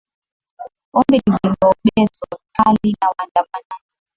[0.97, 3.83] ombi lililo bezwa vikali na waandamanaji